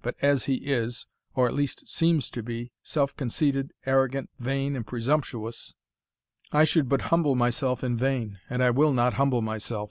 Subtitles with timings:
[0.00, 4.86] But as he is, or at least seems to be, self conceited, arrogant, vain, and
[4.86, 5.74] presumptuous
[6.50, 9.82] I should but humble myself in vain and I will not humble myself!"